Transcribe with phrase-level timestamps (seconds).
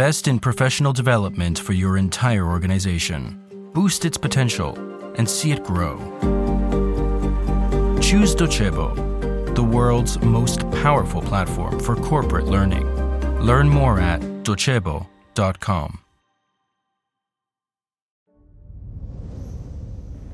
[0.00, 3.38] Invest in professional development for your entire organization.
[3.74, 4.74] Boost its potential
[5.16, 5.98] and see it grow.
[8.00, 12.86] Choose Docebo, the world's most powerful platform for corporate learning.
[13.42, 15.98] Learn more at docebo.com.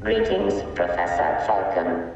[0.01, 2.15] Greetings, Professor Falken.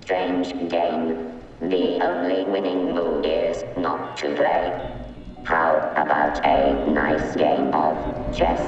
[0.00, 1.38] Strange game.
[1.60, 4.97] The only winning move is not to play.
[5.48, 7.96] How about a nice game of
[8.36, 8.60] chess?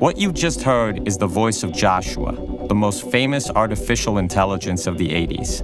[0.00, 2.32] What you just heard is the voice of Joshua,
[2.68, 5.60] the most famous artificial intelligence of the 80s.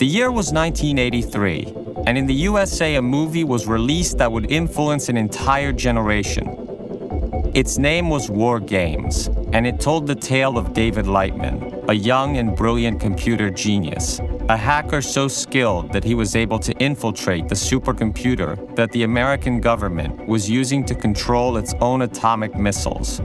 [0.00, 1.72] The year was 1983,
[2.08, 7.52] and in the USA, a movie was released that would influence an entire generation.
[7.54, 12.38] Its name was War Games, and it told the tale of David Lightman, a young
[12.38, 17.54] and brilliant computer genius, a hacker so skilled that he was able to infiltrate the
[17.54, 23.20] supercomputer that the American government was using to control its own atomic missiles.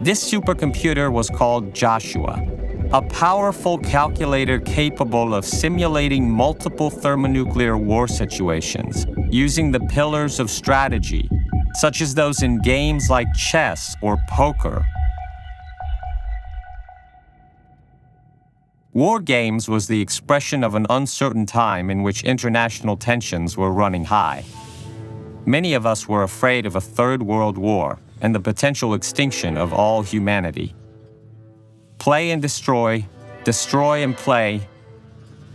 [0.00, 2.46] This supercomputer was called Joshua,
[2.92, 11.28] a powerful calculator capable of simulating multiple thermonuclear war situations using the pillars of strategy
[11.74, 14.84] such as those in games like chess or poker.
[18.92, 24.04] War games was the expression of an uncertain time in which international tensions were running
[24.04, 24.44] high.
[25.46, 29.72] Many of us were afraid of a third world war and the potential extinction of
[29.72, 30.74] all humanity.
[31.98, 33.06] Play and destroy,
[33.44, 34.60] destroy and play.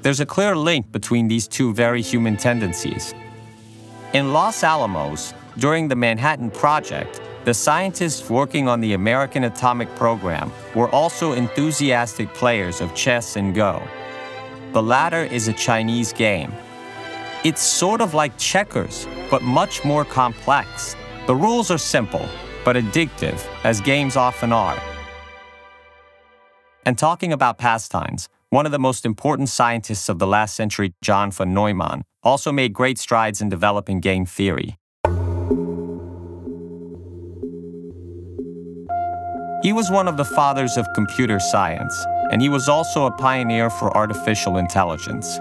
[0.02, 3.14] There's a clear link between these two very human tendencies.
[4.14, 10.52] In Los Alamos, during the Manhattan Project, the scientists working on the American atomic program
[10.74, 13.84] were also enthusiastic players of chess and Go.
[14.74, 16.52] The latter is a Chinese game.
[17.44, 20.96] It's sort of like checkers, but much more complex.
[21.28, 22.28] The rules are simple,
[22.64, 24.82] but addictive, as games often are.
[26.84, 31.30] And talking about pastimes, one of the most important scientists of the last century, John
[31.30, 34.78] von Neumann, also made great strides in developing game theory.
[39.66, 43.72] He was one of the fathers of computer science, and he was also a pioneer
[43.72, 45.40] for artificial intelligence.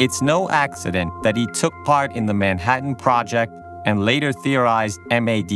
[0.00, 3.52] It's no accident that he took part in the Manhattan Project
[3.84, 5.52] and later theorized MAD,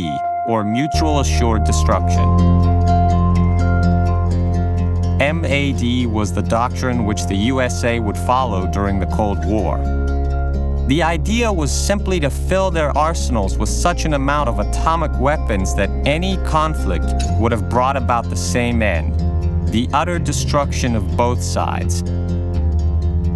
[0.47, 2.21] or Mutual Assured Destruction.
[5.17, 10.02] MAD was the doctrine which the USA would follow during the Cold War.
[10.89, 15.77] The idea was simply to fill their arsenals with such an amount of atomic weapons
[15.77, 17.07] that any conflict
[17.39, 19.19] would have brought about the same end
[19.73, 22.03] the utter destruction of both sides.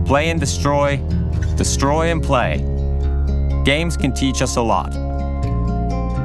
[0.06, 0.98] Play and destroy,
[1.56, 2.58] destroy and play.
[3.64, 4.92] Games can teach us a lot.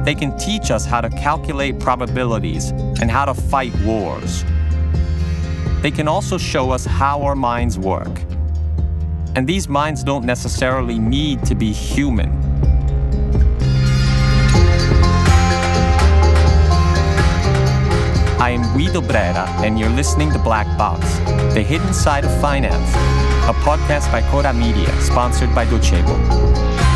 [0.04, 4.44] They can teach us how to calculate probabilities and how to fight wars.
[5.80, 8.10] They can also show us how our minds work
[9.34, 12.30] and these minds don't necessarily need to be human.
[18.40, 21.18] I am Guido Brera, and you're listening to Black Box,
[21.54, 22.90] the hidden side of finance,
[23.48, 26.91] a podcast by Chora Media, sponsored by Docebo.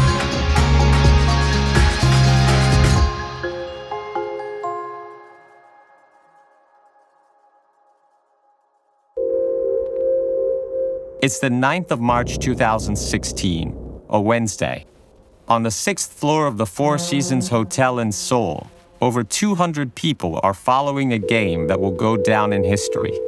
[11.22, 14.84] It's the 9th of March 2016, a Wednesday.
[15.48, 18.66] On the sixth floor of the Four Seasons Hotel in Seoul,
[19.00, 23.18] over 200 people are following a game that will go down in history.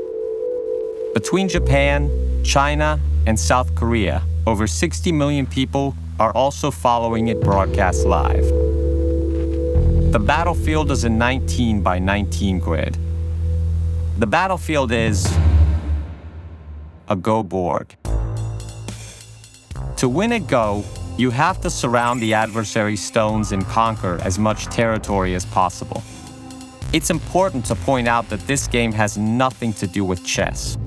[1.14, 2.10] Between Japan,
[2.44, 8.44] China, and South Korea, over 60 million people are also following it broadcast live.
[10.12, 12.98] The battlefield is a 19 by 19 grid.
[14.18, 15.26] The battlefield is
[17.08, 17.96] a Go board.
[19.96, 20.84] To win at Go,
[21.16, 26.02] you have to surround the adversary's stones and conquer as much territory as possible.
[26.92, 30.78] It's important to point out that this game has nothing to do with chess.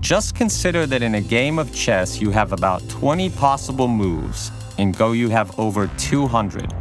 [0.00, 4.52] Just consider that in a game of chess, you have about 20 possible moves.
[4.76, 6.72] In Go, you have over 200.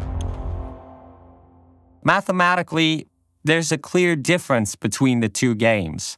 [2.03, 3.07] Mathematically,
[3.44, 6.18] there's a clear difference between the two games.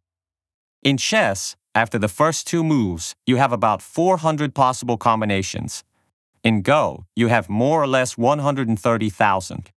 [0.83, 5.83] In chess, after the first two moves, you have about 400 possible combinations.
[6.43, 9.71] In Go, you have more or less 130,000.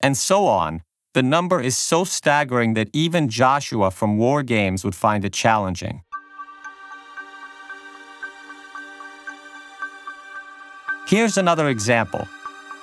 [0.00, 0.82] And so on.
[1.14, 6.02] The number is so staggering that even Joshua from War Games would find it challenging.
[11.08, 12.28] Here's another example.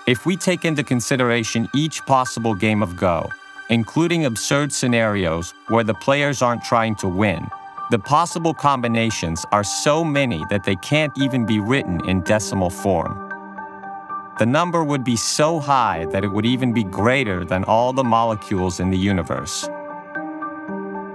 [0.08, 3.30] if we take into consideration each possible game of Go,
[3.70, 7.48] including absurd scenarios where the players aren't trying to win,
[7.92, 13.22] the possible combinations are so many that they can't even be written in decimal form.
[14.40, 18.04] The number would be so high that it would even be greater than all the
[18.04, 19.70] molecules in the universe.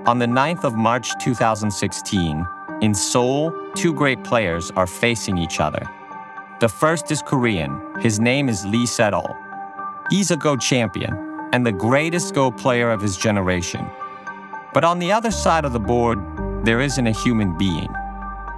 [0.06, 2.46] On the 9th of March 2016,
[2.82, 5.82] in Seoul, two great players are facing each other.
[6.60, 7.80] The first is Korean.
[8.00, 9.36] His name is Lee Sedol.
[10.08, 13.84] He's a Go champion and the greatest Go player of his generation.
[14.72, 16.18] But on the other side of the board,
[16.64, 17.88] there isn't a human being.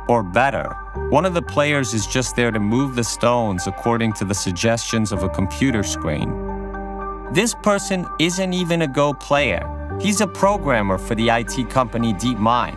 [0.09, 0.77] Or better,
[1.11, 5.13] one of the players is just there to move the stones according to the suggestions
[5.13, 6.31] of a computer screen.
[7.33, 9.69] This person isn't even a Go player.
[10.01, 12.77] He's a programmer for the IT company DeepMind.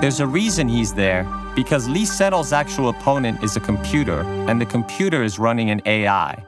[0.00, 1.24] There's a reason he's there
[1.54, 6.44] because Lee Sedol's actual opponent is a computer, and the computer is running an AI.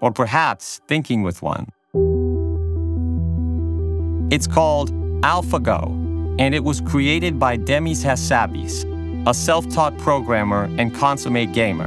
[0.00, 1.68] Or perhaps thinking with one.
[4.32, 4.90] It's called
[5.22, 5.99] AlphaGo,
[6.40, 8.86] and it was created by Demis Hassabis,
[9.28, 11.84] a self taught programmer and consummate gamer.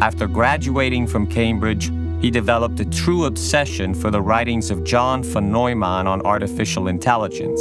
[0.00, 1.90] After graduating from Cambridge,
[2.22, 7.60] he developed a true obsession for the writings of John von Neumann on artificial intelligence.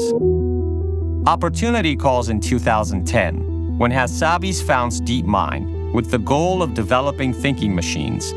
[1.25, 8.31] Opportunity calls in 2010 when Hassabis founds DeepMind with the goal of developing thinking machines.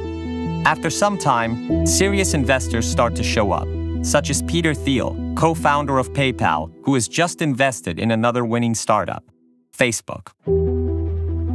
[0.66, 3.68] After some time, serious investors start to show up,
[4.02, 8.74] such as Peter Thiel, co founder of PayPal, who has just invested in another winning
[8.74, 9.22] startup,
[9.76, 10.32] Facebook.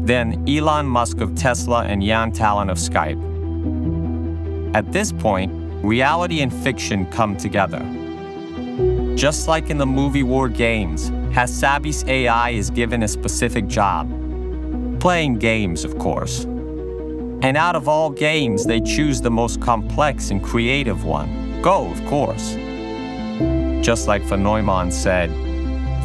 [0.06, 3.20] Then Elon Musk of Tesla and Jan Tallinn of Skype.
[4.76, 5.52] At this point,
[5.84, 7.80] reality and fiction come together.
[9.16, 14.10] Just like in the movie War Games, Hassabis AI is given a specific job.
[15.00, 16.46] Playing games, of course.
[17.44, 21.62] And out of all games, they choose the most complex and creative one.
[21.62, 22.56] Go, of course.
[23.82, 25.32] Just like von Neumann said,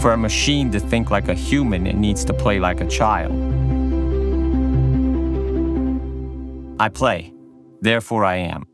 [0.01, 3.33] for a machine to think like a human, it needs to play like a child.
[6.81, 7.35] I play,
[7.83, 8.65] therefore I am.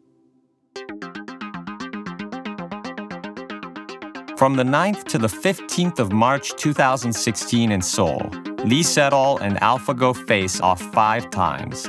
[4.36, 8.30] From the 9th to the 15th of March 2016 in Seoul,
[8.64, 11.84] Lee Sedol and AlphaGo face off five times.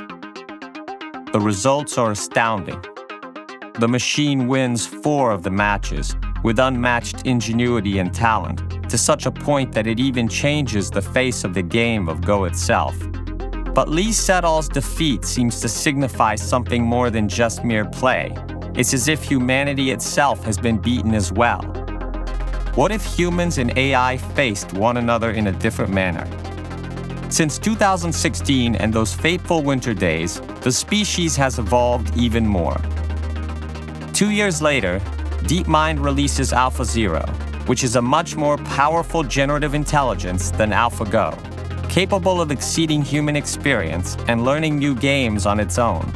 [1.32, 2.80] The results are astounding.
[3.78, 6.14] The machine wins four of the matches
[6.44, 11.42] with unmatched ingenuity and talent, to such a point that it even changes the face
[11.42, 12.96] of the game of Go itself.
[13.74, 18.32] But Lee Sedol's defeat seems to signify something more than just mere play.
[18.76, 21.62] It's as if humanity itself has been beaten as well.
[22.74, 26.26] What if humans and AI faced one another in a different manner?
[27.30, 32.76] Since 2016 and those fateful winter days, the species has evolved even more.
[34.12, 35.00] Two years later,
[35.44, 37.28] DeepMind releases AlphaZero,
[37.68, 41.36] which is a much more powerful generative intelligence than AlphaGo,
[41.90, 46.10] capable of exceeding human experience and learning new games on its own,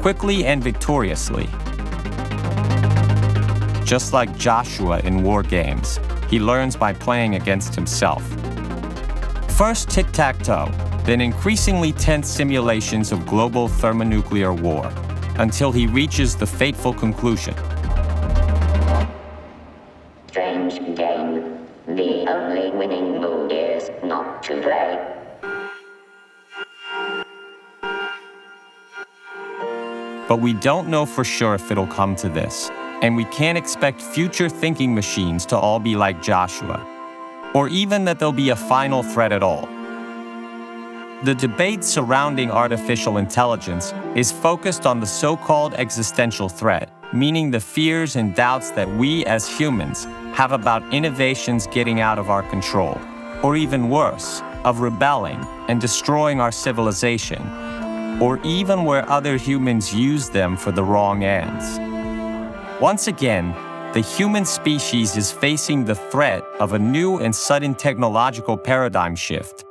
[0.00, 1.48] quickly and victoriously.
[3.84, 8.24] Just like Joshua in war games, he learns by playing against himself.
[9.50, 10.68] First tic tac toe,
[11.04, 14.92] then increasingly tense simulations of global thermonuclear war,
[15.38, 17.54] until he reaches the fateful conclusion.
[23.50, 25.14] Is not to play.
[30.28, 32.70] But we don't know for sure if it'll come to this
[33.02, 36.80] and we can't expect future thinking machines to all be like Joshua,
[37.54, 39.68] or even that there'll be a final threat at all.
[41.24, 47.60] The debate surrounding artificial intelligence is focused on the so called existential threat, meaning the
[47.60, 52.98] fears and doubts that we as humans have about innovations getting out of our control,
[53.44, 57.42] or even worse, of rebelling and destroying our civilization,
[58.18, 61.78] or even where other humans use them for the wrong ends.
[62.80, 63.54] Once again,
[63.92, 69.62] the human species is facing the threat of a new and sudden technological paradigm shift.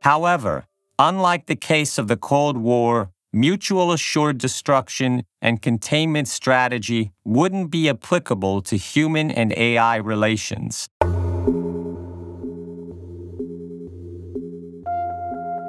[0.00, 0.66] However,
[0.98, 7.88] unlike the case of the Cold War, mutual assured destruction and containment strategy wouldn't be
[7.88, 10.88] applicable to human and AI relations.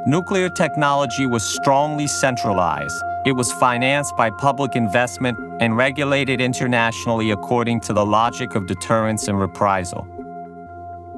[0.07, 7.81] Nuclear technology was strongly centralized it was financed by public investment and regulated internationally according
[7.81, 10.07] to the logic of deterrence and reprisal.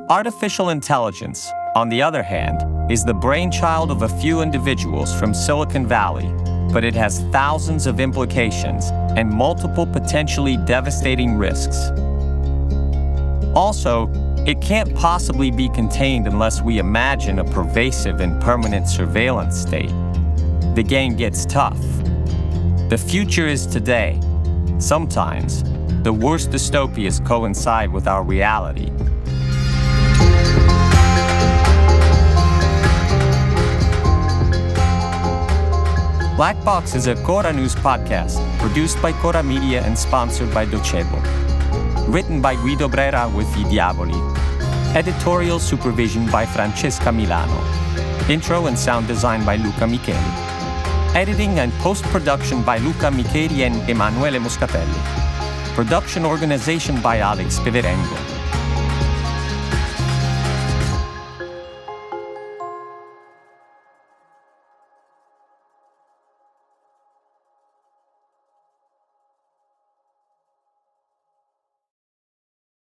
[0.10, 5.86] Artificial intelligence, on the other hand, is the brainchild of a few individuals from Silicon
[5.86, 6.34] Valley,
[6.74, 11.92] but it has thousands of implications and multiple potentially devastating risks.
[13.54, 14.08] Also,
[14.50, 19.94] it can't possibly be contained unless we imagine a pervasive and permanent surveillance state.
[20.74, 21.80] The game gets tough.
[22.90, 24.20] The future is today.
[24.80, 25.62] Sometimes,
[26.02, 28.90] the worst dystopias coincide with our reality.
[36.36, 41.22] Black Box is a Chora News podcast produced by Chora Media and sponsored by Docebo.
[42.12, 44.39] Written by Guido Brera with I Diavoli.
[44.96, 47.62] Editorial supervision by Francesca Milano.
[48.28, 51.14] Intro and sound design by Luca Micheli.
[51.14, 55.76] Editing and post production by Luca Micheli and Emanuele Moscatelli.
[55.76, 58.39] Production organization by Alex Peverengo.